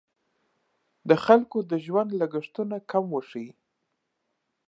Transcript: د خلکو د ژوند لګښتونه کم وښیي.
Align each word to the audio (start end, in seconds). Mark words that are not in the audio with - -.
د 1.09 1.11
خلکو 1.25 1.57
د 1.71 1.73
ژوند 1.85 2.09
لګښتونه 2.19 2.75
کم 2.91 3.05
وښیي. 3.13 3.49